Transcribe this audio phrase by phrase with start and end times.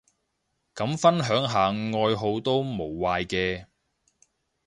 [0.73, 3.65] 咁分享下愛好都無壞嘅